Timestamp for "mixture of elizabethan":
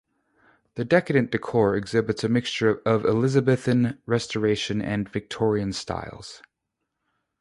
2.27-3.99